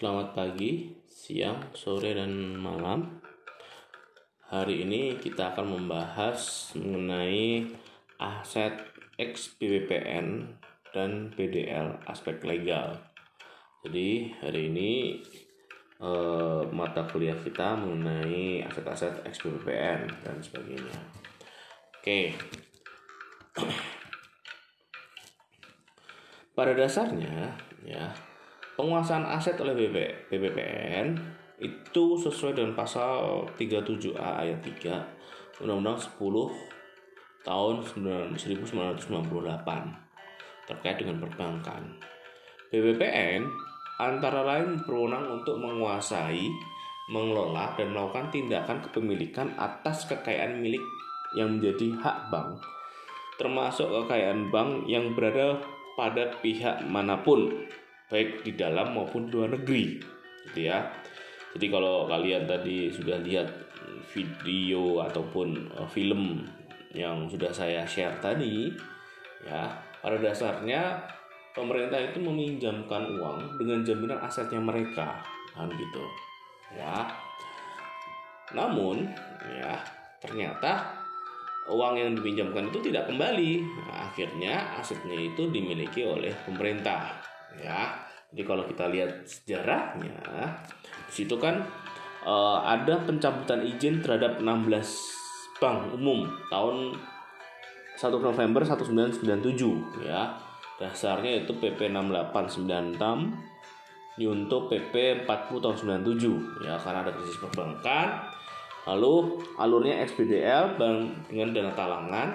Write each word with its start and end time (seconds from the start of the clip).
Selamat 0.00 0.32
pagi, 0.32 0.96
siang, 1.04 1.76
sore, 1.76 2.16
dan 2.16 2.56
malam. 2.56 3.20
Hari 4.48 4.88
ini 4.88 5.20
kita 5.20 5.52
akan 5.52 5.76
membahas 5.76 6.72
mengenai 6.72 7.68
aset 8.16 8.80
XBBPN 9.20 10.56
dan 10.96 11.28
BDL 11.36 12.00
aspek 12.08 12.40
legal. 12.48 12.96
Jadi 13.84 14.32
hari 14.40 14.72
ini 14.72 15.20
eh, 16.00 16.62
mata 16.72 17.04
kuliah 17.04 17.36
kita 17.36 17.76
mengenai 17.76 18.64
aset-aset 18.72 19.20
XBBPN 19.28 20.08
dan 20.24 20.40
sebagainya. 20.40 20.96
Oke. 22.00 22.40
Pada 26.56 26.72
dasarnya 26.72 27.52
ya 27.84 28.29
penguasaan 28.80 29.28
aset 29.28 29.60
oleh 29.60 29.76
BP, 29.76 29.96
BPPN 30.32 31.12
itu 31.60 32.16
sesuai 32.16 32.56
dengan 32.56 32.72
pasal 32.72 33.44
37A 33.60 34.40
ayat 34.40 34.64
3 34.64 35.60
Undang-Undang 35.60 36.00
10 36.00 37.44
tahun 37.44 37.84
1998 38.40 39.04
terkait 40.64 40.96
dengan 40.96 41.20
perbankan. 41.20 42.00
BPPN 42.72 43.44
antara 44.00 44.40
lain 44.48 44.80
berwenang 44.88 45.28
untuk 45.28 45.60
menguasai, 45.60 46.48
mengelola 47.12 47.76
dan 47.76 47.92
melakukan 47.92 48.32
tindakan 48.32 48.80
kepemilikan 48.80 49.52
atas 49.60 50.08
kekayaan 50.08 50.64
milik 50.64 50.80
yang 51.36 51.60
menjadi 51.60 52.00
hak 52.00 52.32
bank 52.32 52.64
termasuk 53.40 53.88
kekayaan 53.88 54.52
bank 54.52 54.84
yang 54.84 55.16
berada 55.16 55.56
pada 55.96 56.36
pihak 56.44 56.84
mana 56.84 57.16
pun 57.24 57.48
baik 58.10 58.42
di 58.42 58.52
dalam 58.58 58.92
maupun 58.92 59.30
di 59.30 59.32
luar 59.38 59.54
negeri 59.54 60.02
gitu 60.50 60.68
ya 60.68 60.90
jadi 61.54 61.66
kalau 61.70 62.06
kalian 62.06 62.44
tadi 62.46 62.90
sudah 62.90 63.18
lihat 63.22 63.48
video 64.10 65.02
ataupun 65.02 65.70
uh, 65.78 65.86
film 65.86 66.46
yang 66.90 67.30
sudah 67.30 67.54
saya 67.54 67.86
share 67.86 68.18
tadi 68.18 68.70
ya 69.46 69.70
pada 70.02 70.18
dasarnya 70.18 70.98
pemerintah 71.54 72.02
itu 72.02 72.18
meminjamkan 72.18 73.14
uang 73.14 73.58
dengan 73.62 73.86
jaminan 73.86 74.18
asetnya 74.26 74.58
mereka 74.58 75.22
kan 75.54 75.70
gitu 75.70 76.04
ya 76.74 77.06
namun 78.50 79.06
ya 79.46 79.78
ternyata 80.18 81.00
uang 81.70 81.94
yang 81.96 82.10
dipinjamkan 82.18 82.66
itu 82.68 82.90
tidak 82.90 83.06
kembali. 83.06 83.62
Nah, 83.62 84.10
akhirnya 84.10 84.54
asetnya 84.82 85.14
itu 85.14 85.48
dimiliki 85.48 86.02
oleh 86.02 86.34
pemerintah. 86.42 87.29
Ya, 87.58 87.98
jadi 88.30 88.42
kalau 88.46 88.62
kita 88.68 88.86
lihat 88.86 89.26
sejarahnya, 89.26 90.22
di 91.10 91.12
situ 91.12 91.34
kan 91.40 91.66
uh, 92.22 92.62
ada 92.62 93.02
pencabutan 93.02 93.66
izin 93.66 93.98
terhadap 93.98 94.38
16 94.38 95.58
bank 95.58 95.92
umum 95.98 96.30
tahun 96.48 96.94
1 97.98 98.06
November 98.22 98.62
1997 98.62 100.06
ya. 100.06 100.38
Dasarnya 100.80 101.44
itu 101.44 101.52
PP 101.60 101.92
6896 101.92 102.96
Nyunto 104.16 104.64
PP 104.72 105.28
40 105.28 105.60
tahun 105.60 105.76
97 106.00 106.64
ya 106.64 106.80
karena 106.80 107.04
ada 107.04 107.12
krisis 107.12 107.36
perbankan 107.36 108.32
Lalu 108.88 109.44
alurnya 109.60 110.00
XBDL 110.08 110.80
dengan 110.80 111.48
dana 111.52 111.72
talangan 111.76 112.28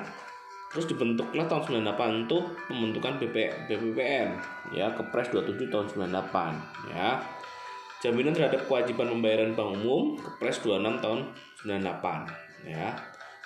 terus 0.75 0.91
dibentuklah 0.91 1.47
tahun 1.47 1.87
98 1.87 2.27
untuk 2.27 2.51
pembentukan 2.67 3.15
BP, 3.15 3.71
BPPN 3.71 4.35
ya 4.75 4.91
Kepres 4.91 5.31
27 5.31 5.71
tahun 5.71 5.87
98 6.11 6.91
ya. 6.91 7.15
Jaminan 8.03 8.35
terhadap 8.35 8.67
kewajiban 8.67 9.07
pembayaran 9.07 9.55
bank 9.55 9.79
umum 9.79 10.19
Kepres 10.19 10.59
26 10.67 10.99
tahun 10.99 11.19
98 11.63 12.67
ya. 12.67 12.91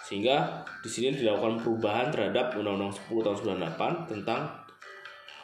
Sehingga 0.02 0.66
di 0.82 0.90
sini 0.90 1.14
dilakukan 1.14 1.62
perubahan 1.62 2.10
terhadap 2.10 2.58
Undang-Undang 2.58 2.98
10 2.98 3.22
tahun 3.22 3.38
98 3.78 4.10
tentang 4.10 4.42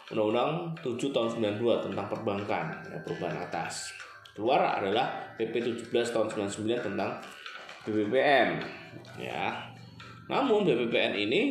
Undang-Undang 0.10 0.74
7 0.82 1.14
tahun 1.14 1.30
92 1.62 1.86
tentang 1.86 2.06
perbankan 2.10 2.66
ya 2.90 2.98
perubahan 3.06 3.46
atas. 3.46 3.94
Keluar 4.34 4.82
adalah 4.82 5.38
PP 5.38 5.86
17 5.94 5.94
tahun 6.10 6.50
99 6.50 6.82
tentang 6.82 7.22
BPPN 7.86 8.58
ya. 9.22 9.54
Namun 10.26 10.66
BPPN 10.66 11.14
ini 11.14 11.42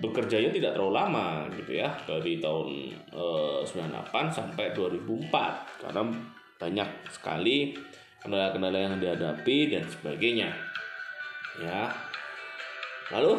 bekerjanya 0.00 0.48
tidak 0.48 0.72
terlalu 0.72 0.94
lama 0.96 1.44
gitu 1.52 1.76
ya 1.76 1.92
dari 2.08 2.40
tahun 2.40 2.68
eh, 3.12 3.60
98 3.66 4.32
sampai 4.32 4.72
2004 4.72 5.84
karena 5.84 6.02
banyak 6.56 6.88
sekali 7.10 7.76
kendala-kendala 8.22 8.78
yang 8.78 8.96
dihadapi 9.02 9.74
dan 9.74 9.84
sebagainya. 9.84 10.54
Ya. 11.60 11.90
Lalu 13.12 13.36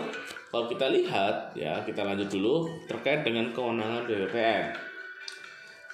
kalau 0.54 0.70
kita 0.70 0.92
lihat 0.92 1.58
ya 1.58 1.82
kita 1.82 2.06
lanjut 2.06 2.30
dulu 2.30 2.70
terkait 2.86 3.26
dengan 3.26 3.50
kewenangan 3.50 4.06
BPPN 4.06 4.94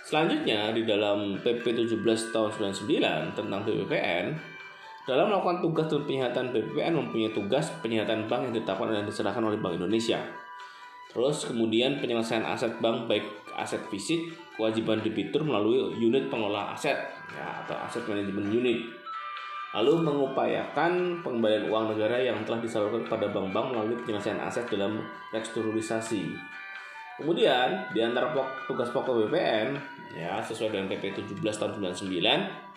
selanjutnya 0.10 0.74
di 0.74 0.90
dalam 0.90 1.38
PP 1.38 1.86
17 1.86 2.34
tahun 2.34 2.50
99 2.74 3.38
tentang 3.38 3.62
BPPN 3.62 4.34
dalam 5.06 5.30
melakukan 5.30 5.62
tugas 5.62 5.86
dan 5.86 6.02
penyihatan 6.02 6.46
BPPN 6.50 6.94
mempunyai 6.98 7.30
tugas 7.30 7.70
penyihatan 7.86 8.26
bank 8.26 8.50
yang 8.50 8.54
ditetapkan 8.58 8.90
dan 8.90 9.06
diserahkan 9.06 9.44
oleh 9.46 9.62
Bank 9.62 9.78
Indonesia. 9.78 10.18
Terus 11.10 11.50
kemudian 11.50 11.98
penyelesaian 11.98 12.46
aset 12.46 12.78
bank 12.78 13.10
baik 13.10 13.26
aset 13.58 13.82
fisik, 13.90 14.30
kewajiban 14.54 15.02
debitur 15.02 15.42
melalui 15.42 15.82
unit 15.98 16.30
pengelola 16.30 16.78
aset 16.78 16.96
ya, 17.34 17.66
atau 17.66 17.76
aset 17.82 18.06
manajemen 18.06 18.46
unit. 18.54 18.80
Lalu 19.70 20.02
mengupayakan 20.02 21.22
pengembalian 21.22 21.70
uang 21.70 21.94
negara 21.94 22.18
yang 22.18 22.42
telah 22.42 22.58
disalurkan 22.58 23.06
kepada 23.06 23.30
bank-bank 23.30 23.74
melalui 23.74 23.98
penyelesaian 24.02 24.42
aset 24.42 24.66
dalam 24.70 25.02
restrukturisasi. 25.30 26.26
Kemudian 27.20 27.92
di 27.92 28.00
antara 28.00 28.32
tugas 28.66 28.90
pokok 28.96 29.28
BPN 29.28 29.76
ya 30.16 30.40
sesuai 30.40 30.72
dengan 30.72 30.88
PP 30.88 31.14
17 31.36 31.44
tahun 31.44 31.72
99 32.00 32.70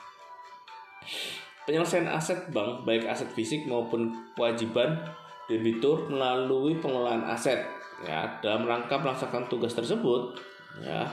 Penyelesaian 1.62 2.10
aset 2.10 2.50
bank, 2.50 2.82
baik 2.82 3.06
aset 3.06 3.30
fisik 3.30 3.70
maupun 3.70 4.10
kewajiban 4.34 4.98
debitur 5.46 6.10
melalui 6.10 6.74
pengelolaan 6.82 7.22
aset. 7.30 7.62
Ya, 8.02 8.38
dalam 8.42 8.66
rangka 8.66 8.98
melaksanakan 8.98 9.46
tugas 9.46 9.78
tersebut, 9.78 10.34
ya, 10.82 11.06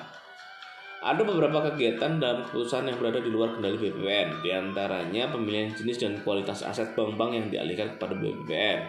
ada 1.00 1.22
beberapa 1.22 1.72
kegiatan 1.72 2.17
dalam 2.17 2.44
keputusan 2.50 2.89
yang 2.89 2.97
berada 2.97 3.22
di 3.22 3.29
luar 3.29 3.55
kendali 3.55 3.77
BPPN, 3.77 4.41
di 4.41 4.50
antaranya 4.50 5.29
pemilihan 5.29 5.72
jenis 5.72 6.01
dan 6.01 6.17
kualitas 6.25 6.66
aset 6.66 6.97
bank-bank 6.97 7.31
yang 7.38 7.47
dialihkan 7.47 7.95
kepada 7.95 8.17
BPPN, 8.17 8.79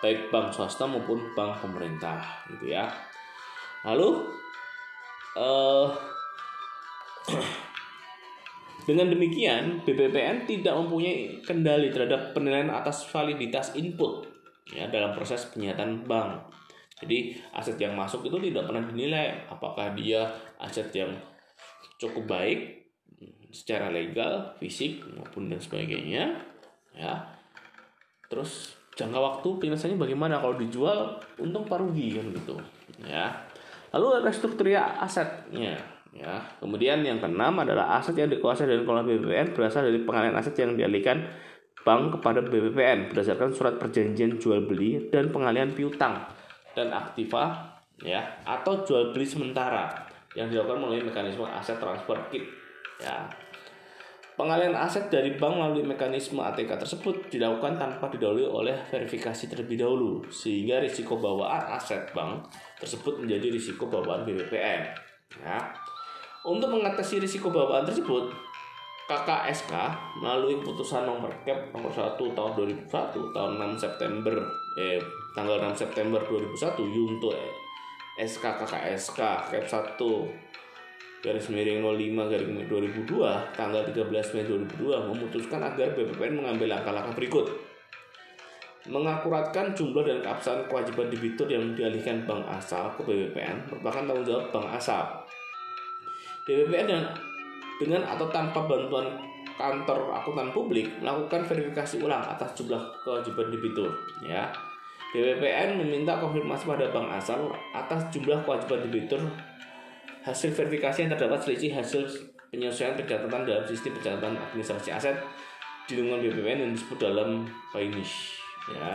baik 0.00 0.30
bank 0.30 0.54
swasta 0.54 0.86
maupun 0.86 1.34
bank 1.34 1.58
pemerintah, 1.60 2.46
gitu 2.54 2.72
ya. 2.72 2.86
Lalu, 3.82 4.22
uh, 5.36 5.90
Dengan 8.82 9.14
demikian, 9.14 9.86
BPPN 9.86 10.42
tidak 10.42 10.74
mempunyai 10.74 11.38
kendali 11.46 11.94
terhadap 11.94 12.34
penilaian 12.34 12.66
atas 12.74 13.06
validitas 13.14 13.78
input 13.78 14.26
ya 14.74 14.90
dalam 14.90 15.14
proses 15.14 15.46
penyihatan 15.54 16.02
bank. 16.02 16.50
Jadi 17.02 17.34
aset 17.50 17.76
yang 17.82 17.98
masuk 17.98 18.22
itu 18.30 18.38
tidak 18.38 18.70
pernah 18.70 18.82
dinilai 18.86 19.46
apakah 19.50 19.90
dia 19.98 20.22
aset 20.62 20.88
yang 20.94 21.10
cukup 21.98 22.30
baik 22.30 22.86
secara 23.52 23.92
legal, 23.92 24.54
fisik 24.56 25.02
maupun 25.12 25.50
dan 25.50 25.58
sebagainya. 25.58 26.38
Ya. 26.94 27.14
Terus 28.30 28.78
jangka 28.94 29.18
waktu 29.18 29.48
penyelesaiannya 29.60 30.00
bagaimana 30.00 30.38
kalau 30.40 30.56
dijual 30.56 31.20
untung 31.42 31.66
parugi 31.66 32.16
kan 32.16 32.26
gitu. 32.30 32.56
Ya. 33.04 33.34
Lalu 33.92 34.24
restruktur 34.24 34.70
asetnya 34.72 35.76
Ya, 36.12 36.44
kemudian 36.60 37.00
yang 37.00 37.24
keenam 37.24 37.56
adalah 37.64 37.96
aset 37.96 38.12
yang 38.20 38.28
dikuasai 38.28 38.68
dan 38.68 38.84
dikelola 38.84 39.00
BPPN 39.00 39.56
berasal 39.56 39.88
dari 39.88 40.04
pengalihan 40.04 40.36
aset 40.36 40.52
yang 40.60 40.76
dialihkan 40.76 41.24
bank 41.88 42.20
kepada 42.20 42.44
BPPN 42.44 43.08
berdasarkan 43.08 43.56
surat 43.56 43.80
perjanjian 43.80 44.36
jual 44.36 44.68
beli 44.68 45.08
dan 45.08 45.32
pengalihan 45.32 45.72
piutang 45.72 46.28
dan 46.72 46.92
aktiva 46.92 47.72
ya 48.02 48.20
atau 48.42 48.82
jual 48.82 49.14
beli 49.14 49.24
sementara 49.24 49.92
yang 50.32 50.48
dilakukan 50.48 50.80
melalui 50.80 51.04
mekanisme 51.04 51.44
aset 51.44 51.76
transfer 51.76 52.18
kit 52.32 52.44
ya 52.98 53.28
Pengalihan 54.32 54.72
aset 54.72 55.12
dari 55.12 55.36
bank 55.36 55.60
melalui 55.60 55.84
mekanisme 55.84 56.40
ATK 56.40 56.80
tersebut 56.80 57.28
dilakukan 57.28 57.76
tanpa 57.76 58.08
didahului 58.08 58.48
oleh 58.48 58.74
verifikasi 58.88 59.44
terlebih 59.44 59.84
dahulu, 59.84 60.24
sehingga 60.32 60.80
risiko 60.80 61.20
bawaan 61.20 61.68
aset 61.76 62.08
bank 62.16 62.48
tersebut 62.80 63.20
menjadi 63.20 63.52
risiko 63.52 63.92
bawaan 63.92 64.24
BPPN. 64.24 64.88
Ya. 65.36 65.60
Untuk 66.48 66.72
mengatasi 66.72 67.20
risiko 67.20 67.52
bawaan 67.52 67.84
tersebut, 67.84 68.32
KKSK 69.04 69.72
melalui 70.24 70.56
keputusan 70.64 71.04
nomor 71.04 71.28
Cap 71.44 71.68
nomor 71.76 71.92
1 71.92 72.16
tahun 72.16 72.52
2001 72.56 72.88
tahun 73.36 73.52
6 73.76 73.84
September 73.84 74.36
eh 74.76 75.00
tanggal 75.36 75.60
6 75.72 75.84
September 75.84 76.20
2001 76.24 76.80
Yunto 76.80 77.30
SK 78.16 78.44
KKSK 78.44 79.20
Cap 79.52 79.64
1 79.98 81.22
garis 81.22 81.46
miring 81.52 81.80
05 81.84 82.32
garis 82.32 82.48
miring 82.48 82.68
2002 82.68 83.56
tanggal 83.56 83.82
13 83.84 84.34
Mei 84.34 84.44
2002 84.44 85.08
memutuskan 85.12 85.60
agar 85.62 85.94
BPPN 85.94 86.40
mengambil 86.40 86.76
langkah-langkah 86.76 87.14
berikut 87.14 87.46
mengakuratkan 88.82 89.70
jumlah 89.78 90.02
dan 90.02 90.18
keabsahan 90.18 90.66
kewajiban 90.66 91.06
debitur 91.06 91.46
yang 91.46 91.70
dialihkan 91.78 92.26
bank 92.26 92.42
asal 92.50 92.90
ke 92.98 93.06
BPPN 93.06 93.70
merupakan 93.70 94.02
tanggung 94.02 94.26
jawab 94.26 94.50
bank 94.50 94.66
asal. 94.74 95.22
BPPN 96.42 96.86
dengan, 96.90 97.04
dengan 97.78 98.02
atau 98.02 98.26
tanpa 98.34 98.66
bantuan 98.66 99.06
kantor 99.58 100.12
akuntan 100.14 100.48
publik 100.50 100.88
melakukan 101.00 101.44
verifikasi 101.44 102.00
ulang 102.02 102.22
atas 102.22 102.52
jumlah 102.56 102.80
kewajiban 103.04 103.48
debitur 103.52 103.90
ya. 104.24 104.48
BPPN 105.12 105.76
meminta 105.76 106.16
konfirmasi 106.16 106.64
pada 106.64 106.88
bank 106.88 107.12
asal 107.12 107.52
atas 107.76 108.08
jumlah 108.08 108.40
kewajiban 108.48 108.80
debitur 108.88 109.20
hasil 110.24 110.54
verifikasi 110.56 111.04
yang 111.04 111.10
terdapat 111.12 111.44
selisih 111.44 111.74
hasil 111.76 112.08
penyesuaian 112.48 112.96
pencatatan 112.96 113.44
dalam 113.44 113.64
sistem 113.68 113.92
pencatatan 114.00 114.32
administrasi 114.38 114.88
aset 114.88 115.16
di 115.84 115.98
lingkungan 115.98 116.24
BPPN 116.24 116.58
yang 116.64 116.72
disebut 116.72 116.98
dalam 117.00 117.44
FINISH 117.74 118.14
ya 118.70 118.94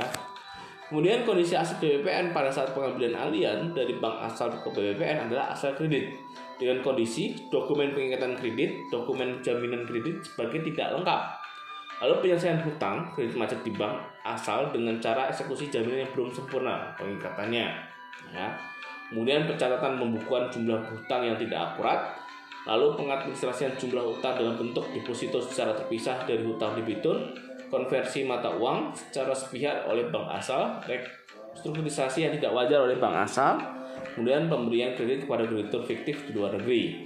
kemudian 0.87 1.27
kondisi 1.27 1.53
aset 1.53 1.77
BPPN 1.83 2.31
pada 2.31 2.47
saat 2.47 2.71
pengambilan 2.71 3.15
alian 3.15 3.75
dari 3.75 3.95
bank 3.99 4.23
asal 4.23 4.51
ke 4.51 4.67
BPPN 4.71 5.27
adalah 5.27 5.51
asal 5.51 5.75
kredit 5.75 6.15
dengan 6.57 6.81
kondisi 6.81 7.37
dokumen 7.53 7.93
pengikatan 7.93 8.33
kredit, 8.33 8.89
dokumen 8.89 9.39
jaminan 9.45 9.85
kredit 9.85 10.25
sebagai 10.25 10.65
tidak 10.65 10.97
lengkap. 10.97 11.21
Lalu 11.97 12.13
penyelesaian 12.21 12.61
hutang 12.61 13.09
kredit 13.13 13.33
macet 13.37 13.61
di 13.61 13.73
bank 13.73 13.97
asal 14.25 14.69
dengan 14.73 14.97
cara 14.97 15.29
eksekusi 15.29 15.69
jaminan 15.69 16.05
yang 16.05 16.11
belum 16.13 16.29
sempurna 16.33 16.93
pengikatannya. 16.97 17.65
Ya. 18.33 18.47
Kemudian 19.07 19.47
pencatatan 19.47 20.01
pembukuan 20.01 20.51
jumlah 20.51 20.83
hutang 20.91 21.23
yang 21.23 21.37
tidak 21.39 21.73
akurat, 21.73 22.11
lalu 22.67 22.91
pengadministrasian 22.99 23.71
jumlah 23.79 24.03
hutang 24.03 24.35
dalam 24.35 24.59
bentuk 24.59 24.83
deposito 24.91 25.39
secara 25.39 25.71
terpisah 25.71 26.27
dari 26.27 26.43
hutang 26.43 26.75
debitur, 26.75 27.15
konversi 27.67 28.23
mata 28.23 28.55
uang 28.55 28.95
secara 28.95 29.35
sepihak 29.35 29.87
oleh 29.87 30.07
bank 30.07 30.27
asal, 30.39 30.79
restrukturisasi 30.87 32.27
yang 32.27 32.33
tidak 32.39 32.55
wajar 32.55 32.83
oleh 32.87 32.95
bank 32.95 33.27
asal, 33.27 33.59
kemudian 34.15 34.47
pemberian 34.47 34.95
kredit 34.95 35.27
kepada 35.27 35.43
kreditur 35.47 35.83
fiktif 35.83 36.27
di 36.27 36.31
luar 36.35 36.55
negeri. 36.55 37.03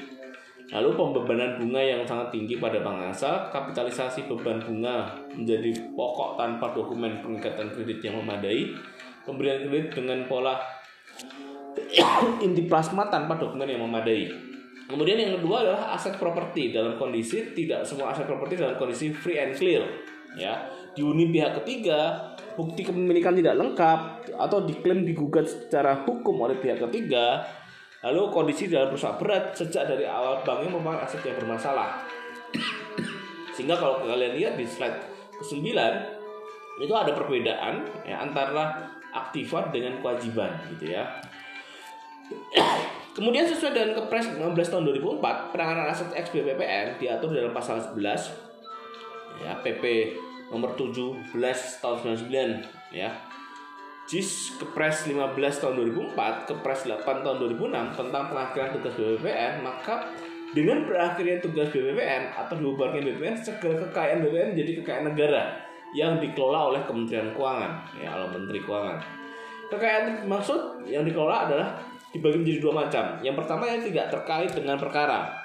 Lalu 0.71 0.95
pembebanan 0.95 1.59
bunga 1.59 1.83
yang 1.83 2.01
sangat 2.07 2.31
tinggi 2.31 2.55
pada 2.55 2.79
bank 2.79 3.11
asal, 3.11 3.51
kapitalisasi 3.51 4.29
beban 4.31 4.63
bunga 4.63 5.19
menjadi 5.35 5.91
pokok 5.91 6.39
tanpa 6.39 6.71
dokumen 6.71 7.19
pengikatan 7.19 7.67
kredit 7.75 7.99
yang 7.99 8.15
memadai, 8.23 8.71
pemberian 9.27 9.67
kredit 9.67 9.99
dengan 9.99 10.23
pola 10.31 10.55
inti 12.45 12.63
plasma 12.71 13.11
tanpa 13.11 13.35
dokumen 13.35 13.67
yang 13.67 13.83
memadai. 13.83 14.51
Kemudian 14.91 15.15
yang 15.15 15.39
kedua 15.39 15.63
adalah 15.63 15.95
aset 15.95 16.19
properti 16.19 16.75
dalam 16.75 16.99
kondisi 16.99 17.55
tidak 17.55 17.87
semua 17.87 18.11
aset 18.11 18.27
properti 18.27 18.59
dalam 18.59 18.75
kondisi 18.75 19.15
free 19.15 19.39
and 19.39 19.55
clear 19.55 19.87
ya 20.35 20.63
dihuni 20.95 21.31
pihak 21.31 21.63
ketiga 21.63 22.31
bukti 22.55 22.83
kepemilikan 22.83 23.35
tidak 23.35 23.55
lengkap 23.55 23.99
atau 24.35 24.63
diklaim 24.67 25.07
digugat 25.07 25.47
secara 25.47 26.03
hukum 26.03 26.35
oleh 26.43 26.59
pihak 26.59 26.79
ketiga. 26.89 27.43
Lalu 28.01 28.33
kondisi 28.33 28.65
dalam 28.65 28.89
rusak 28.89 29.21
berat 29.21 29.53
sejak 29.53 29.85
dari 29.85 30.09
awal 30.09 30.41
banknya 30.41 30.73
merupakan 30.73 31.05
aset 31.05 31.21
yang 31.21 31.37
bermasalah. 31.37 32.01
Sehingga 33.53 33.77
kalau 33.77 34.01
kalian 34.01 34.33
lihat 34.33 34.53
di 34.57 34.65
slide 34.65 35.05
ke-9 35.37 35.69
itu 36.81 36.93
ada 36.97 37.13
perbedaan 37.13 37.85
ya 38.01 38.25
antara 38.25 38.89
aktifat 39.13 39.69
dengan 39.69 40.01
kewajiban 40.01 40.49
gitu 40.73 40.97
ya. 40.97 41.05
Kemudian 43.15 43.45
sesuai 43.45 43.75
dengan 43.75 43.91
Kepres 44.01 44.33
15 44.33 44.55
tahun 44.71 44.83
2004, 45.21 45.51
penanganan 45.51 45.91
aset 45.91 46.09
XBPPN 46.15 46.97
diatur 46.97 47.29
dalam 47.29 47.53
pasal 47.53 47.83
11 47.83 48.50
ya 49.41 49.57
PP 49.59 50.13
nomor 50.51 50.75
17 50.75 51.27
tahun 51.81 51.97
99 52.17 52.95
ya. 52.95 53.09
JIS 54.09 54.59
Kepres 54.59 55.07
15 55.07 55.61
tahun 55.61 55.73
2004 56.11 56.49
Kepres 56.49 56.83
8 56.83 57.23
tahun 57.23 57.37
2006 57.55 57.95
tentang 57.95 58.23
pengakhiran 58.27 58.69
tugas 58.75 58.93
BPPN 58.99 59.63
maka 59.63 60.11
dengan 60.51 60.83
berakhirnya 60.83 61.39
tugas 61.39 61.71
BPPN 61.71 62.35
atau 62.35 62.59
dibubarkan 62.59 63.07
BPPN 63.07 63.39
segala 63.39 63.79
kekayaan 63.87 64.19
BPPN 64.19 64.49
menjadi 64.51 64.71
kekayaan 64.83 65.05
negara 65.15 65.43
yang 65.95 66.19
dikelola 66.19 66.75
oleh 66.75 66.81
Kementerian 66.83 67.31
Keuangan 67.31 67.87
ya 67.99 68.09
oleh 68.19 68.29
Menteri 68.35 68.59
Keuangan. 68.59 68.99
Kekayaan 69.71 70.27
maksud 70.27 70.83
yang 70.83 71.07
dikelola 71.07 71.47
adalah 71.47 71.79
dibagi 72.11 72.43
menjadi 72.43 72.59
dua 72.59 72.73
macam. 72.83 73.03
Yang 73.23 73.35
pertama 73.39 73.63
yang 73.71 73.79
tidak 73.79 74.05
terkait 74.11 74.51
dengan 74.51 74.75
perkara 74.75 75.40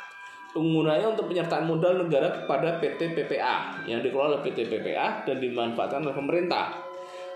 penggunanya 0.56 1.12
untuk 1.12 1.28
penyertaan 1.28 1.68
modal 1.68 2.00
negara 2.00 2.32
kepada 2.32 2.80
PT 2.80 3.12
PPA 3.12 3.84
yang 3.84 4.00
dikelola 4.00 4.40
oleh 4.40 4.48
PT 4.48 4.72
PPA 4.72 5.28
dan 5.28 5.36
dimanfaatkan 5.36 6.00
oleh 6.00 6.16
pemerintah. 6.16 6.80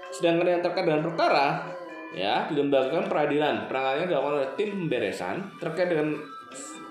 Sedangkan 0.09 0.49
yang 0.49 0.65
terkait 0.65 0.89
dengan 0.89 1.05
perkara 1.05 1.69
ya 2.17 2.49
dilembagakan 2.49 3.13
peradilan. 3.13 3.69
Penanganannya 3.69 4.09
dilakukan 4.09 4.35
oleh 4.41 4.51
tim 4.57 4.71
pemberesan 4.73 5.37
terkait 5.61 5.93
dengan 5.93 6.17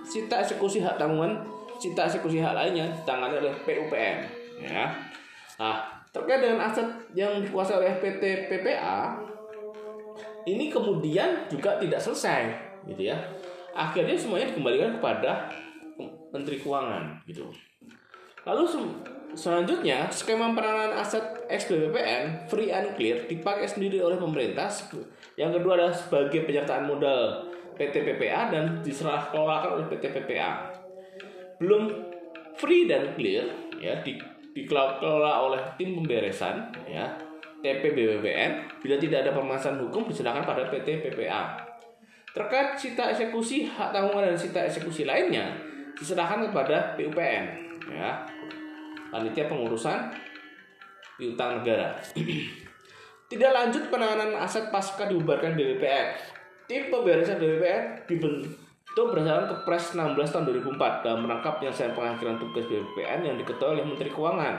cita 0.05 0.45
eksekusi 0.45 0.85
hak 0.85 1.01
tanggungan 1.01 1.41
cita 1.81 2.05
eksekusi 2.05 2.37
hak 2.37 2.53
lainnya 2.53 2.85
ditangani 2.93 3.41
oleh 3.41 3.53
PUPM 3.65 4.17
ya. 4.61 4.85
Nah 5.57 5.81
terkait 6.13 6.45
dengan 6.45 6.69
aset 6.69 6.85
yang 7.17 7.41
dikuasai 7.41 7.81
oleh 7.81 7.97
PT 7.97 8.53
PPA 8.53 9.17
ini 10.45 10.69
kemudian 10.69 11.49
juga 11.49 11.81
tidak 11.81 11.97
selesai 11.97 12.53
gitu 12.85 13.09
ya. 13.09 13.17
Akhirnya 13.73 14.13
semuanya 14.13 14.53
dikembalikan 14.53 15.01
kepada 15.01 15.49
Menteri 16.29 16.61
Keuangan 16.61 17.25
gitu. 17.25 17.49
Lalu 18.47 18.65
selanjutnya 19.37 20.09
skema 20.09 20.55
penanganan 20.57 20.97
aset 20.97 21.45
XBBPN 21.51 22.49
free 22.49 22.73
and 22.73 22.95
clear 22.97 23.27
dipakai 23.29 23.67
sendiri 23.69 24.01
oleh 24.01 24.17
pemerintah. 24.17 24.71
Yang 25.37 25.61
kedua 25.61 25.77
adalah 25.77 25.93
sebagai 25.93 26.47
penyertaan 26.47 26.89
modal 26.89 27.45
PT 27.77 28.03
PPA 28.03 28.49
dan 28.51 28.81
diserah 28.81 29.29
kelolakan 29.29 29.79
oleh 29.79 29.85
PT 29.91 30.11
PPA. 30.11 30.73
Belum 31.61 31.91
free 32.57 32.87
dan 32.89 33.13
clear 33.15 33.47
ya 33.79 34.01
di 34.03 34.19
dikelola 34.49 35.45
oleh 35.45 35.61
tim 35.77 35.93
pemberesan 35.95 36.73
ya 36.89 37.05
TP 37.59 37.91
BBPN 37.91 38.81
bila 38.81 38.95
tidak 38.97 39.27
ada 39.27 39.31
permasalahan 39.35 39.83
hukum 39.87 40.07
diserahkan 40.07 40.43
pada 40.47 40.67
PT 40.71 41.05
PPA. 41.05 41.59
Terkait 42.29 42.77
sita 42.79 43.11
eksekusi 43.11 43.67
hak 43.67 43.89
tanggungan 43.91 44.31
dan 44.31 44.37
sita 44.37 44.63
eksekusi 44.63 45.03
lainnya, 45.03 45.49
diserahkan 45.97 46.45
kepada 46.49 46.93
PUPN 46.99 47.45
ya. 47.89 48.25
Panitia 49.09 49.49
pengurusan 49.49 50.13
piutang 51.17 51.61
negara. 51.61 51.97
Tidak 53.29 53.51
lanjut 53.53 53.93
penanganan 53.93 54.33
aset 54.41 54.73
pasca 54.73 55.05
dibubarkan 55.05 55.53
BPPN 55.53 56.17
tim 56.69 56.93
pemberesan 56.93 57.41
BPPN 57.41 58.05
dibentuk 58.05 59.05
berdasarkan 59.09 59.49
Kepres 59.49 59.97
16 59.97 60.21
tahun 60.21 60.45
2004 60.77 61.01
dalam 61.01 61.25
rangka 61.25 61.57
penyelesaian 61.57 61.97
pengakhiran 61.97 62.37
tugas 62.37 62.69
BPPN 62.69 63.25
yang 63.25 63.35
diketuai 63.41 63.81
oleh 63.81 63.85
Menteri 63.89 64.13
Keuangan. 64.13 64.55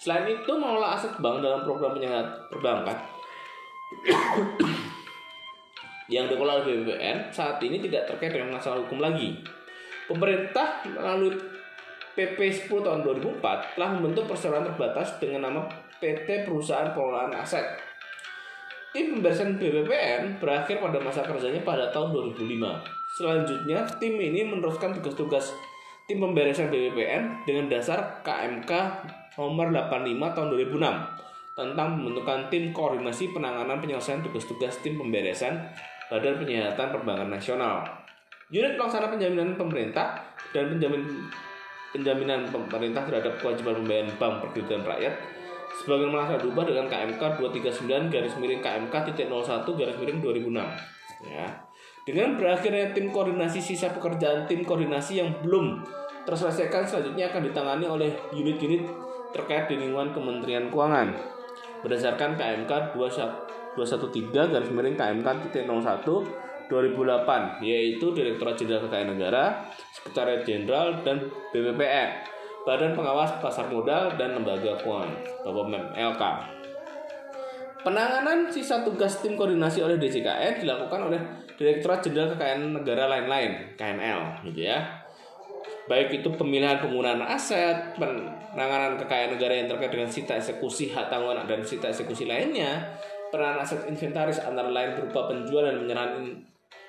Selain 0.00 0.24
itu 0.24 0.52
mengelola 0.56 0.96
aset 0.96 1.12
bank 1.20 1.44
dalam 1.44 1.60
program 1.68 1.92
penyelenggaraan 1.92 2.48
perbankan 2.48 2.96
yang 6.12 6.28
dikelola 6.28 6.64
oleh 6.64 7.28
saat 7.28 7.60
ini 7.60 7.80
tidak 7.84 8.08
terkait 8.08 8.32
dengan 8.32 8.56
masalah 8.56 8.80
hukum 8.84 9.00
lagi 9.00 9.36
Pemerintah 10.04 10.84
melalui 10.84 11.32
PP 12.14 12.38
10 12.68 12.70
tahun 12.84 13.00
2004 13.02 13.74
telah 13.74 13.88
membentuk 13.96 14.30
perseroan 14.30 14.62
terbatas 14.62 15.18
dengan 15.18 15.50
nama 15.50 15.66
PT 15.98 16.46
Perusahaan 16.46 16.94
Pengelolaan 16.94 17.34
Aset. 17.34 17.64
Tim 18.94 19.18
pemberesan 19.18 19.58
BPPN 19.58 20.38
berakhir 20.38 20.78
pada 20.78 21.02
masa 21.02 21.26
kerjanya 21.26 21.58
pada 21.66 21.90
tahun 21.90 22.14
2005. 22.38 23.18
Selanjutnya, 23.18 23.82
tim 23.98 24.14
ini 24.14 24.46
meneruskan 24.46 24.94
tugas-tugas 24.94 25.50
tim 26.06 26.22
pemberesan 26.22 26.70
BPPN 26.70 27.42
dengan 27.42 27.66
dasar 27.66 28.22
KMK 28.22 28.70
nomor 29.34 29.74
85 29.74 30.36
tahun 30.36 30.48
2006 30.54 31.58
tentang 31.58 31.88
pembentukan 31.98 32.40
tim 32.50 32.70
koordinasi 32.70 33.34
penanganan 33.34 33.82
penyelesaian 33.82 34.22
tugas-tugas 34.22 34.78
tim 34.82 34.94
pemberesan 34.94 35.58
Badan 36.06 36.38
Penyihatan 36.38 36.94
Perbankan 36.94 37.30
Nasional 37.32 38.03
Unit 38.52 38.76
pelaksana 38.76 39.08
penjaminan 39.08 39.56
pemerintah 39.56 40.20
dan 40.52 40.68
penjamin 40.68 41.00
penjaminan 41.96 42.44
pemerintah 42.50 43.06
terhadap 43.08 43.40
kewajiban 43.40 43.80
pembayaran 43.80 44.10
bank 44.18 44.34
perkreditan 44.44 44.82
rakyat 44.82 45.14
sebagaimana 45.80 46.28
telah 46.28 46.40
berubah 46.42 46.64
dengan 46.68 46.86
KMK 46.90 47.22
239 47.40 48.12
garis 48.12 48.34
miring 48.36 48.60
KMK 48.60 48.94
titik 49.10 49.26
01 49.32 49.64
garis 49.64 49.96
miring 49.96 50.18
2006 50.20 51.30
ya. 51.30 51.48
Dengan 52.04 52.36
berakhirnya 52.36 52.92
tim 52.92 53.08
koordinasi 53.08 53.64
sisa 53.64 53.88
pekerjaan 53.96 54.44
tim 54.44 54.60
koordinasi 54.60 55.24
yang 55.24 55.32
belum 55.40 55.80
terselesaikan 56.28 56.84
selanjutnya 56.84 57.32
akan 57.32 57.42
ditangani 57.48 57.86
oleh 57.88 58.10
unit-unit 58.36 58.84
terkait 59.32 59.72
di 59.72 59.80
lingkungan 59.80 60.12
Kementerian 60.12 60.68
Keuangan. 60.68 61.16
Berdasarkan 61.80 62.36
KMK 62.36 62.92
213 62.92 64.52
garis 64.52 64.68
miring 64.68 65.00
KMK 65.00 65.26
titik 65.48 65.64
01 65.64 66.04
2008 66.68 67.60
yaitu 67.60 68.12
Direktorat 68.16 68.56
Jenderal 68.56 68.88
Kekayaan 68.88 69.10
Negara, 69.16 69.44
Sekretariat 69.92 70.42
Jenderal 70.42 71.00
dan 71.04 71.28
BPPN, 71.52 72.08
Badan 72.64 72.96
Pengawas 72.96 73.36
Pasar 73.44 73.68
Modal 73.68 74.16
dan 74.16 74.40
Lembaga 74.40 74.80
Keuangan, 74.80 75.12
BPOM 75.44 75.72
LK. 75.92 76.22
Penanganan 77.84 78.48
sisa 78.48 78.80
tugas 78.80 79.20
tim 79.20 79.36
koordinasi 79.36 79.84
oleh 79.84 80.00
DJKN 80.00 80.64
dilakukan 80.64 81.12
oleh 81.12 81.20
Direktorat 81.54 82.00
Jenderal 82.00 82.32
Kekayaan 82.32 82.72
Negara 82.72 83.04
lain-lain, 83.06 83.76
KNL, 83.76 84.48
gitu 84.48 84.64
ya. 84.64 85.04
Baik 85.84 86.16
itu 86.16 86.32
pemilihan 86.32 86.80
penggunaan 86.80 87.20
aset, 87.20 87.92
penanganan 88.00 88.96
kekayaan 88.96 89.36
negara 89.36 89.52
yang 89.52 89.68
terkait 89.68 89.92
dengan 89.92 90.08
sita 90.08 90.32
eksekusi 90.40 90.88
hak 90.96 91.12
tanggungan 91.12 91.44
dan 91.44 91.60
sita 91.60 91.92
eksekusi 91.92 92.24
lainnya, 92.24 92.96
peranan 93.28 93.60
aset 93.60 93.84
inventaris 93.84 94.40
antara 94.40 94.72
lain 94.72 94.96
berupa 94.96 95.28
penjualan 95.28 95.68
dan 95.68 95.84
penyerahan 95.84 96.14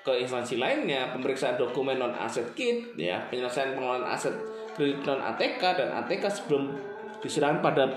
ke 0.06 0.22
instansi 0.22 0.54
lainnya, 0.54 1.10
pemeriksaan 1.10 1.58
dokumen 1.58 1.98
non 1.98 2.14
aset 2.14 2.54
kit, 2.54 2.94
ya, 2.94 3.26
penyelesaian 3.26 3.74
pengelolaan 3.74 4.06
aset 4.06 4.38
kredit 4.78 5.02
non 5.02 5.18
ATK 5.18 5.58
dan 5.58 5.88
ATK 5.98 6.30
sebelum 6.30 6.78
diserahkan 7.18 7.58
pada 7.58 7.90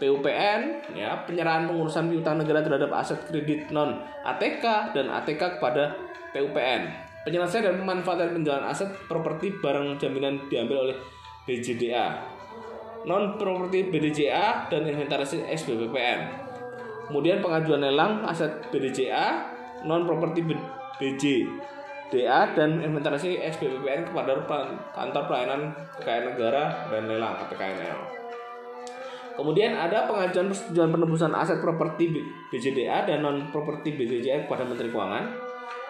PUPN, 0.00 0.60
ya, 0.96 1.20
penyerahan 1.28 1.68
pengurusan 1.68 2.08
piutang 2.08 2.40
negara 2.40 2.64
terhadap 2.64 2.88
aset 2.96 3.20
kredit 3.28 3.68
non 3.68 4.00
ATK 4.24 4.96
dan 4.96 5.12
ATK 5.12 5.60
kepada 5.60 6.00
PUPN, 6.32 6.88
penyelesaian 7.28 7.68
dan 7.68 7.76
pemanfaatan 7.84 8.40
penjualan 8.40 8.64
aset 8.64 8.88
properti 9.04 9.52
barang 9.60 10.00
jaminan 10.00 10.40
diambil 10.48 10.88
oleh 10.88 10.96
BJDA, 11.44 12.24
non 13.04 13.36
properti 13.36 13.92
BDJA 13.92 14.72
dan 14.72 14.88
inventarisasi 14.88 15.44
SBPPN. 15.44 16.48
Kemudian 17.12 17.44
pengajuan 17.44 17.84
lelang 17.84 18.24
aset 18.24 18.64
BDJA, 18.72 19.52
non 19.84 20.08
properti 20.08 20.40
BJ 21.00 21.48
DA 22.10 22.52
dan 22.52 22.82
inventarisasi 22.82 23.38
SBPPN 23.38 24.10
kepada 24.10 24.34
kantor 24.92 25.22
pelayanan 25.30 25.70
kekayaan 25.96 26.24
negara 26.34 26.64
dan 26.90 27.06
lelang 27.06 27.38
atau 27.38 27.54
KNL. 27.54 28.00
Kemudian 29.38 29.72
ada 29.78 30.04
pengajuan 30.04 30.50
persetujuan 30.52 30.90
penebusan 30.90 31.32
aset 31.32 31.62
properti 31.62 32.12
BJDA 32.50 33.08
dan 33.08 33.24
non 33.24 33.48
properti 33.48 33.94
BJDA 33.94 34.44
kepada 34.44 34.66
Menteri 34.66 34.90
Keuangan. 34.90 35.24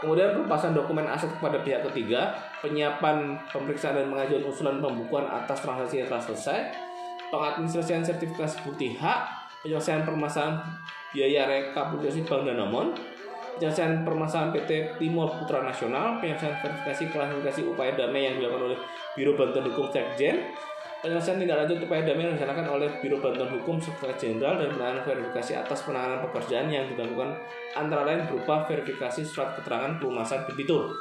Kemudian 0.00 0.32
pelepasan 0.32 0.72
dokumen 0.72 1.04
aset 1.08 1.28
kepada 1.34 1.60
pihak 1.60 1.84
ketiga, 1.90 2.32
penyiapan 2.64 3.36
pemeriksaan 3.52 3.96
dan 3.96 4.06
pengajuan 4.08 4.44
usulan 4.48 4.76
pembukuan 4.80 5.28
atas 5.28 5.60
transaksi 5.60 6.00
yang 6.00 6.08
telah 6.08 6.24
selesai, 6.24 6.58
pengadministrasian 7.28 8.00
sertifikasi 8.00 8.64
bukti 8.64 8.96
hak, 8.96 9.20
penyelesaian 9.60 10.04
permasalahan 10.08 10.56
biaya 11.12 11.50
rekapitulasi 11.50 12.24
bank 12.24 12.48
dan 12.48 12.56
nomor, 12.56 12.96
penyelesaian 13.60 14.08
permasalahan 14.08 14.56
PT 14.56 14.96
Timur 14.96 15.28
Putra 15.36 15.60
Nasional, 15.60 16.16
penyelesaian 16.16 16.56
verifikasi 16.64 17.12
klasifikasi 17.12 17.60
upaya 17.68 17.92
damai 17.92 18.24
yang 18.24 18.40
dilakukan 18.40 18.72
oleh 18.72 18.78
Biro 19.12 19.36
Bantuan 19.36 19.68
Hukum 19.68 19.92
Sekjen, 19.92 20.48
penyelesaian 21.04 21.36
tindak 21.36 21.60
lanjut 21.60 21.84
upaya 21.84 22.08
damai 22.08 22.24
yang 22.24 22.40
dilaksanakan 22.40 22.66
oleh 22.72 22.88
Biro 23.04 23.20
Bantuan 23.20 23.52
Hukum 23.52 23.76
Sekretaris 23.76 24.16
Jenderal 24.16 24.56
dan 24.56 24.72
penanganan 24.72 25.04
verifikasi 25.04 25.52
atas 25.60 25.84
penanganan 25.84 26.24
pekerjaan 26.24 26.72
yang 26.72 26.88
dilakukan 26.88 27.36
antara 27.76 28.02
lain 28.08 28.24
berupa 28.24 28.64
verifikasi 28.64 29.20
surat 29.28 29.52
keterangan 29.60 30.00
pelunasan 30.00 30.48
debitur, 30.48 30.96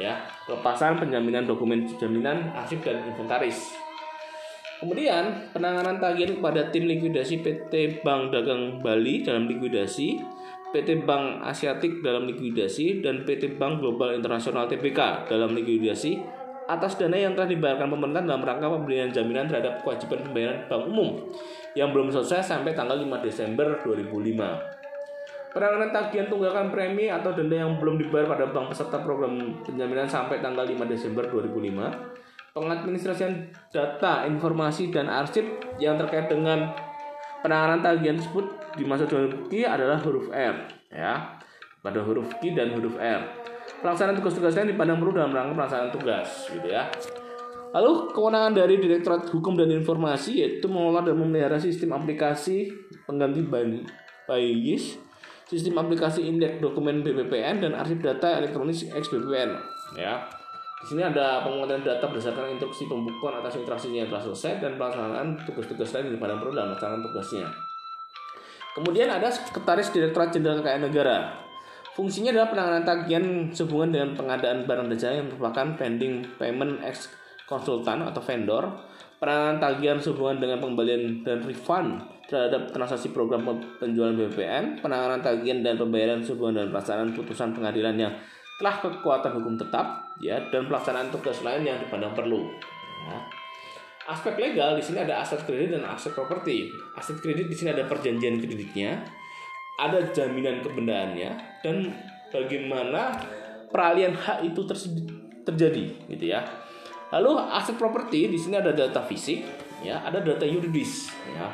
ya, 0.00 0.24
pelepasan 0.48 0.96
penjaminan 0.96 1.44
dokumen 1.44 1.84
jaminan 2.00 2.48
arsip 2.56 2.80
dan 2.80 3.04
inventaris. 3.04 3.76
Kemudian 4.80 5.52
penanganan 5.52 6.00
tagihan 6.00 6.40
kepada 6.40 6.72
tim 6.72 6.88
likuidasi 6.88 7.44
PT 7.44 8.00
Bank 8.00 8.32
Dagang 8.32 8.80
Bali 8.80 9.20
dalam 9.20 9.44
likuidasi 9.44 10.39
PT 10.70 11.02
Bank 11.02 11.42
Asiatik 11.42 11.98
dalam 11.98 12.30
likuidasi 12.30 13.02
dan 13.02 13.26
PT 13.26 13.58
Bank 13.58 13.82
Global 13.82 14.14
Internasional 14.14 14.70
TBK 14.70 15.26
dalam 15.26 15.50
likuidasi 15.50 16.40
atas 16.70 16.94
dana 16.94 17.18
yang 17.18 17.34
telah 17.34 17.50
dibayarkan 17.50 17.90
pemerintah 17.90 18.22
dalam 18.22 18.46
rangka 18.46 18.70
pemberian 18.70 19.10
jaminan 19.10 19.50
terhadap 19.50 19.82
kewajiban 19.82 20.22
pembayaran 20.22 20.70
bank 20.70 20.82
umum 20.86 21.18
yang 21.74 21.90
belum 21.90 22.14
selesai 22.14 22.46
sampai 22.46 22.78
tanggal 22.78 22.94
5 22.94 23.26
Desember 23.26 23.82
2005. 23.82 25.50
Penanganan 25.50 25.90
tagihan 25.90 26.30
tunggakan 26.30 26.70
premi 26.70 27.10
atau 27.10 27.34
denda 27.34 27.58
yang 27.58 27.74
belum 27.82 27.98
dibayar 27.98 28.30
pada 28.30 28.54
bank 28.54 28.70
peserta 28.70 29.02
program 29.02 29.58
penjaminan 29.66 30.06
sampai 30.06 30.38
tanggal 30.38 30.62
5 30.62 30.78
Desember 30.86 31.26
2005. 31.26 32.54
Pengadministrasian 32.54 33.50
data, 33.74 34.26
informasi, 34.30 34.94
dan 34.94 35.10
arsip 35.10 35.42
yang 35.82 35.98
terkait 35.98 36.30
dengan 36.30 36.70
penanganan 37.42 37.82
tagihan 37.82 38.14
tersebut 38.14 38.46
dimaksud 38.78 39.06
dengan 39.10 39.24
huruf 39.30 39.42
Q 39.48 39.52
adalah 39.66 39.98
huruf 40.02 40.26
R 40.30 40.54
ya. 40.90 41.38
Pada 41.80 42.00
huruf 42.04 42.28
Q 42.38 42.52
dan 42.52 42.76
huruf 42.76 42.98
R 43.00 43.22
pelaksanaan 43.80 44.18
tugas-tugas 44.20 44.52
lain 44.58 44.76
dipandang 44.76 45.00
perlu 45.00 45.12
dalam 45.16 45.32
rangka 45.32 45.56
pelaksanaan 45.56 45.90
tugas 45.94 46.28
gitu 46.52 46.68
ya. 46.68 46.90
Lalu 47.70 48.10
kewenangan 48.10 48.52
dari 48.52 48.82
Direktorat 48.82 49.30
Hukum 49.30 49.54
dan 49.54 49.70
Informasi 49.70 50.42
yaitu 50.42 50.66
mengelola 50.66 51.06
dan 51.06 51.14
memelihara 51.14 51.56
sistem 51.56 51.94
aplikasi 51.94 52.66
pengganti 53.06 53.46
BAYIS 53.46 55.10
sistem 55.50 55.82
aplikasi 55.82 56.30
indeks 56.30 56.62
dokumen 56.62 57.02
BPPN 57.02 57.58
dan 57.58 57.74
arsip 57.74 57.98
data 57.98 58.38
elektronik 58.38 58.74
XBPN 58.74 59.50
ya. 59.98 60.22
Di 60.80 60.86
sini 60.88 61.02
ada 61.04 61.44
penguatan 61.44 61.84
data 61.84 62.08
berdasarkan 62.08 62.56
instruksi 62.56 62.88
pembukuan 62.88 63.36
atas 63.36 63.58
interaksinya 63.58 64.06
yang 64.06 64.08
telah 64.08 64.24
selesai 64.30 64.64
dan 64.64 64.80
pelaksanaan 64.80 65.36
tugas-tugas 65.44 65.92
lain 65.92 66.14
di 66.14 66.18
Padang 66.22 66.40
Perlu 66.40 66.56
dalam 66.56 66.72
melaksanakan 66.72 67.02
tugasnya. 67.04 67.69
Kemudian 68.70 69.10
ada 69.10 69.26
Sekretaris 69.26 69.90
Direktorat 69.90 70.30
Jenderal 70.30 70.62
Kekayaan 70.62 70.84
Negara. 70.86 71.18
Fungsinya 71.90 72.30
adalah 72.30 72.48
penanganan 72.54 72.84
tagihan 72.86 73.26
sehubungan 73.50 73.90
dengan 73.90 74.10
pengadaan 74.14 74.62
barang 74.62 74.86
dan 74.94 74.96
jasa 74.96 75.18
yang 75.18 75.26
merupakan 75.26 75.66
pending 75.74 76.22
payment 76.38 76.78
ex 76.86 77.10
konsultan 77.50 78.06
atau 78.06 78.22
vendor, 78.22 78.62
penanganan 79.18 79.58
tagihan 79.58 79.98
sehubungan 79.98 80.38
dengan 80.38 80.62
pembelian 80.62 81.26
dan 81.26 81.42
refund 81.42 81.98
terhadap 82.30 82.70
transaksi 82.70 83.10
program 83.10 83.42
penjualan 83.82 84.14
BPN, 84.14 84.78
penanganan 84.78 85.18
tagihan 85.18 85.66
dan 85.66 85.74
pembayaran 85.74 86.22
sehubungan 86.22 86.62
dengan 86.62 86.78
pelaksanaan 86.78 87.10
putusan 87.10 87.50
pengadilan 87.50 87.98
yang 87.98 88.14
telah 88.62 88.76
kekuatan 88.78 89.34
hukum 89.42 89.58
tetap 89.58 90.14
ya 90.22 90.38
dan 90.54 90.70
pelaksanaan 90.70 91.10
tugas 91.10 91.42
lain 91.42 91.66
yang 91.66 91.76
dipandang 91.82 92.14
perlu. 92.14 92.46
Ya. 93.10 93.39
Aspek 94.10 94.34
legal 94.42 94.74
di 94.74 94.82
sini 94.82 95.06
ada 95.06 95.22
aset 95.22 95.46
kredit 95.46 95.78
dan 95.78 95.86
aset 95.86 96.10
properti. 96.10 96.66
Aset 96.98 97.22
kredit 97.22 97.46
di 97.46 97.54
sini 97.54 97.70
ada 97.70 97.86
perjanjian 97.86 98.42
kreditnya, 98.42 99.06
ada 99.78 100.02
jaminan 100.10 100.66
kebendaannya 100.66 101.30
dan 101.62 101.94
bagaimana 102.34 103.14
peralihan 103.70 104.10
hak 104.10 104.42
itu 104.50 104.66
terjadi 105.46 106.10
gitu 106.10 106.24
ya. 106.26 106.42
Lalu 107.14 107.38
aset 107.54 107.78
properti 107.78 108.26
di 108.26 108.34
sini 108.34 108.58
ada 108.58 108.74
data 108.74 108.98
fisik, 109.06 109.46
ya, 109.86 110.02
ada 110.02 110.18
data 110.18 110.42
yuridis, 110.42 111.14
ya. 111.30 111.46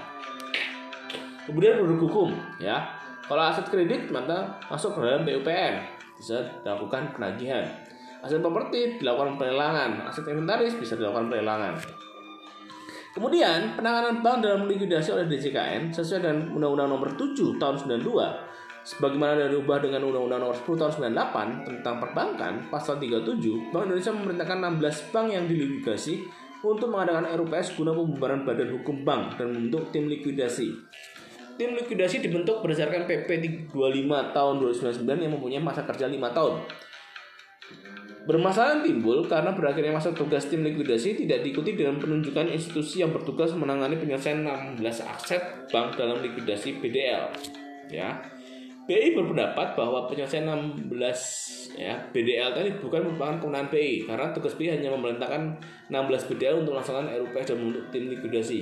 Kemudian 1.45 1.77
produk 1.77 2.09
hukum, 2.09 2.29
ya. 2.57 2.89
Kalau 3.29 3.43
aset 3.53 3.69
kredit 3.69 4.09
maka 4.09 4.57
masuk 4.73 4.97
ke 4.97 5.05
dalam 5.05 5.29
PUPN, 5.29 5.75
bisa 6.17 6.41
dilakukan 6.65 7.13
penagihan. 7.13 7.69
Aset 8.25 8.41
properti 8.41 8.97
dilakukan 8.97 9.37
pelelangan, 9.37 10.09
aset 10.09 10.25
inventaris 10.25 10.73
bisa 10.81 10.97
dilakukan 10.97 11.29
pelelangan. 11.29 11.77
Kemudian, 13.17 13.73
penanganan 13.73 14.21
bank 14.21 14.45
dalam 14.45 14.69
likuidasi 14.69 15.09
oleh 15.09 15.25
DJKN 15.25 15.89
sesuai 15.89 16.21
dengan 16.21 16.39
Undang-Undang 16.53 16.89
Nomor 16.93 17.09
7 17.17 17.57
Tahun 17.57 17.77
92 17.89 18.05
sebagaimana 18.85 19.49
diubah 19.49 19.81
dengan 19.81 20.05
Undang-Undang 20.05 20.41
Nomor 20.45 20.57
10 20.61 20.77
Tahun 20.77 20.93
98 21.17 21.65
tentang 21.65 21.97
perbankan 21.97 22.69
pasal 22.69 23.01
37, 23.01 23.73
Bank 23.73 23.89
Indonesia 23.89 24.13
memerintahkan 24.13 24.59
16 24.69 25.13
bank 25.17 25.27
yang 25.33 25.49
dilikuidasi 25.49 26.15
untuk 26.61 26.93
mengadakan 26.93 27.25
RUPS 27.41 27.81
guna 27.81 27.97
pembubaran 27.97 28.45
badan 28.45 28.69
hukum 28.77 29.01
bank 29.01 29.41
dan 29.41 29.49
membentuk 29.49 29.89
tim 29.97 30.13
likuidasi. 30.13 30.77
Tim 31.57 31.73
likuidasi 31.73 32.21
dibentuk 32.21 32.61
berdasarkan 32.61 33.09
PP 33.09 33.29
25 33.73 34.37
tahun 34.37 34.55
2099 34.61 35.25
yang 35.25 35.33
mempunyai 35.41 35.63
masa 35.65 35.89
kerja 35.89 36.05
5 36.05 36.21
tahun. 36.37 36.55
Bermasalah 38.27 38.83
timbul 38.83 39.23
karena 39.31 39.55
berakhirnya 39.55 39.95
masa 39.95 40.11
tugas 40.11 40.51
tim 40.51 40.67
likuidasi 40.67 41.15
tidak 41.15 41.47
diikuti 41.47 41.79
dengan 41.79 42.03
penunjukan 42.03 42.51
institusi 42.51 43.07
yang 43.07 43.15
bertugas 43.15 43.55
menangani 43.55 43.95
penyelesaian 44.03 44.43
16 44.43 44.83
aset 44.83 45.71
bank 45.71 45.95
dalam 45.95 46.19
likuidasi 46.19 46.83
BDL. 46.83 47.31
Ya. 47.87 48.19
BI 48.87 49.15
berpendapat 49.15 49.79
bahwa 49.79 50.11
penyelesaian 50.11 50.47
16 50.47 50.91
ya 51.79 52.07
BDL 52.11 52.51
tadi 52.55 52.71
bukan 52.79 53.11
merupakan 53.11 53.39
kewenangan 53.43 53.71
BI 53.71 54.07
karena 54.07 54.31
tugas 54.35 54.55
BI 54.59 54.75
hanya 54.75 54.91
memerintahkan 54.95 55.43
16 55.91 56.31
BDL 56.31 56.67
untuk 56.67 56.79
melaksanakan 56.79 57.07
RUPS 57.23 57.47
dan 57.47 57.57
membentuk 57.63 57.87
tim 57.95 58.05
likuidasi. 58.11 58.61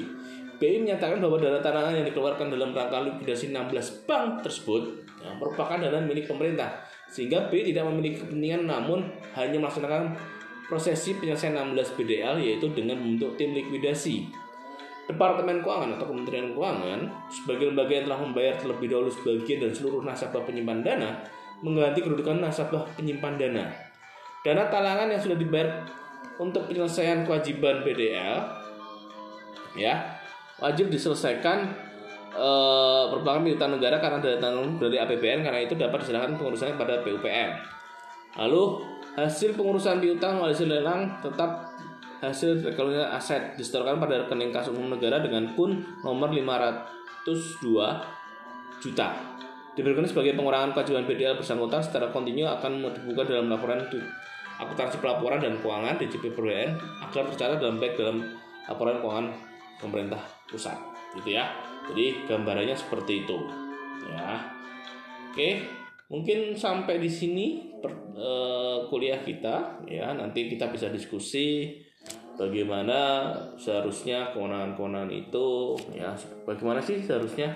BI 0.61 0.77
menyatakan 0.81 1.25
bahwa 1.25 1.41
dana 1.41 1.61
tanangan 1.65 1.93
yang 1.97 2.07
dikeluarkan 2.09 2.53
dalam 2.53 2.77
rangka 2.77 3.01
likuidasi 3.01 3.53
16 3.53 4.09
bank 4.09 4.45
tersebut 4.45 5.09
ya, 5.25 5.33
merupakan 5.41 5.77
dana 5.81 6.01
milik 6.05 6.29
pemerintah 6.29 6.85
sehingga 7.15 7.47
BI 7.47 7.71
tidak 7.71 7.87
memiliki 7.87 8.27
kepentingan 8.27 8.67
namun 8.67 9.07
hanya 9.39 9.63
melaksanakan 9.63 10.19
prosesi 10.67 11.15
penyelesaian 11.15 11.55
16 11.55 11.95
BDL 11.95 12.43
yaitu 12.43 12.67
dengan 12.75 12.99
membentuk 12.99 13.39
tim 13.39 13.55
likuidasi. 13.55 14.27
Departemen 15.07 15.63
Keuangan 15.63 15.95
atau 15.95 16.11
Kementerian 16.11 16.51
Keuangan 16.51 17.31
sebagai 17.31 17.71
lembaga 17.71 17.93
yang 17.95 18.05
telah 18.11 18.21
membayar 18.25 18.55
terlebih 18.59 18.89
dahulu 18.91 19.11
sebagian 19.15 19.59
dan 19.63 19.71
seluruh 19.71 20.03
nasabah 20.03 20.43
penyimpan 20.43 20.81
dana 20.83 21.23
mengganti 21.63 22.03
kedudukan 22.03 22.43
nasabah 22.43 22.83
penyimpan 22.99 23.39
dana. 23.39 23.65
Dana 24.43 24.67
talangan 24.67 25.07
yang 25.15 25.23
sudah 25.23 25.39
dibayar 25.39 25.87
untuk 26.43 26.67
penyelesaian 26.67 27.23
kewajiban 27.23 27.87
BDL 27.87 28.43
ya 29.79 30.19
wajib 30.59 30.91
diselesaikan 30.91 31.71
eh, 32.35 33.05
perbankan 33.15 33.43
milik 33.47 33.59
negara 33.63 33.97
karena 34.03 34.19
dana 34.19 34.51
dari 34.77 34.97
APBN 34.99 35.47
karena 35.47 35.61
itu 35.63 35.75
dapat 35.79 36.03
diserahkan 36.03 36.35
pengurusannya 36.35 36.75
pada 36.75 37.01
PUPM. 37.01 37.51
Lalu 38.35 38.63
hasil 39.15 39.55
pengurusan 39.55 40.03
piutang 40.03 40.43
hasil 40.43 40.67
lelang 40.67 41.23
tetap 41.23 41.71
hasil 42.19 42.65
rekening 42.65 43.05
aset 43.15 43.55
disetorkan 43.55 44.01
pada 44.03 44.27
rekening 44.27 44.51
kas 44.51 44.67
umum 44.73 44.91
negara 44.91 45.23
dengan 45.23 45.55
kun 45.55 45.85
nomor 46.03 46.35
502 46.35 47.31
juta. 48.83 49.09
Diberikan 49.75 50.07
sebagai 50.07 50.39
pengurangan 50.39 50.71
kewajiban 50.71 51.03
BDL 51.07 51.35
bersangkutan 51.39 51.83
secara 51.83 52.11
kontinu 52.15 52.47
akan 52.47 52.95
dibuka 52.95 53.27
dalam 53.27 53.51
laporan 53.51 53.83
akuntansi 54.55 55.03
pelaporan 55.03 55.43
dan 55.43 55.59
keuangan 55.59 55.99
DJP 55.99 56.31
PBN 56.31 56.79
agar 57.03 57.27
tercatat 57.27 57.59
dalam 57.59 57.83
baik 57.83 57.99
dalam 57.99 58.23
laporan 58.71 59.03
keuangan 59.03 59.27
pemerintah 59.83 60.23
pusat 60.47 60.79
gitu 61.19 61.35
ya 61.35 61.51
jadi 61.91 62.29
gambarannya 62.29 62.77
seperti 62.77 63.27
itu. 63.27 63.39
Ya. 64.09 64.53
Oke 65.33 65.65
mungkin 66.13 66.55
sampai 66.55 67.01
di 67.01 67.11
sini 67.11 67.47
per, 67.81 67.93
uh, 68.15 68.87
kuliah 68.89 69.21
kita. 69.25 69.83
Ya 69.89 70.13
nanti 70.13 70.47
kita 70.47 70.71
bisa 70.71 70.89
diskusi 70.93 71.81
bagaimana 72.35 73.31
seharusnya 73.55 74.35
kewenangan-kewenangan 74.35 75.13
itu 75.15 75.79
ya 75.95 76.11
bagaimana 76.43 76.83
sih 76.83 76.99
seharusnya 76.99 77.55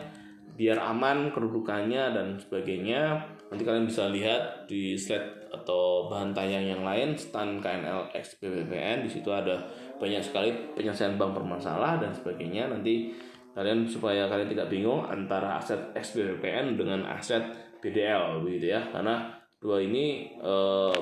biar 0.58 0.78
aman 0.78 1.30
kedudukannya 1.30 2.14
dan 2.14 2.26
sebagainya. 2.38 3.22
Nanti 3.48 3.62
kalian 3.64 3.88
bisa 3.88 4.10
lihat 4.12 4.68
di 4.68 4.92
slide 4.98 5.48
atau 5.48 6.12
bahan 6.12 6.36
tayang 6.36 6.76
yang 6.76 6.82
lain 6.84 7.16
stand 7.16 7.64
KNL 7.64 8.12
X 8.12 8.36
di 8.44 9.08
situ 9.08 9.32
ada 9.32 9.56
banyak 9.96 10.20
sekali 10.20 10.52
penyelesaian 10.76 11.16
bank 11.16 11.32
bermasalah 11.32 11.96
dan 11.96 12.12
sebagainya. 12.12 12.68
Nanti 12.68 13.14
kalian 13.58 13.90
supaya 13.90 14.30
kalian 14.30 14.54
tidak 14.54 14.70
bingung 14.70 15.02
antara 15.02 15.58
aset 15.58 15.90
X 15.98 16.14
BPPN 16.14 16.78
dengan 16.78 17.02
aset 17.10 17.42
BDL 17.82 18.46
begitu 18.46 18.70
ya 18.70 18.86
karena 18.94 19.34
dua 19.58 19.82
ini 19.82 20.30
uh, 20.38 20.94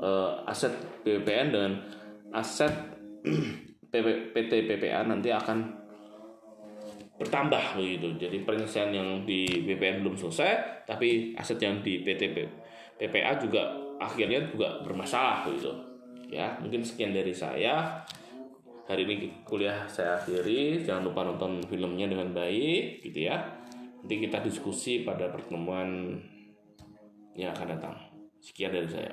uh, 0.00 0.48
aset 0.48 0.72
BPPN 1.04 1.52
dengan 1.52 1.72
aset 2.32 2.72
PT 4.32 4.52
PPA 4.66 5.06
nanti 5.06 5.30
akan 5.30 5.84
bertambah 7.14 7.78
begitu. 7.78 8.26
Jadi 8.26 8.42
penyelesaian 8.42 8.90
yang 8.90 9.22
di 9.22 9.46
BPN 9.46 10.02
belum 10.02 10.18
selesai, 10.18 10.82
tapi 10.82 11.30
aset 11.38 11.62
yang 11.62 11.78
di 11.78 12.02
PT 12.02 12.34
PPA 12.98 13.38
juga 13.38 13.70
akhirnya 14.02 14.50
juga 14.50 14.82
bermasalah 14.82 15.46
begitu. 15.46 15.70
Ya, 16.34 16.58
mungkin 16.58 16.82
sekian 16.82 17.14
dari 17.14 17.30
saya. 17.30 18.02
Hari 18.84 19.08
ini 19.08 19.14
kuliah 19.48 19.88
saya 19.88 20.20
akhiri. 20.20 20.84
Jangan 20.84 21.08
lupa 21.08 21.24
nonton 21.24 21.64
filmnya 21.64 22.04
dengan 22.04 22.36
baik 22.36 23.00
gitu 23.00 23.32
ya. 23.32 23.40
Nanti 24.04 24.14
kita 24.20 24.44
diskusi 24.44 25.00
pada 25.00 25.32
pertemuan 25.32 26.20
yang 27.32 27.56
akan 27.56 27.68
datang. 27.76 27.96
Sekian 28.44 28.76
dari 28.76 28.88
saya. 28.88 29.12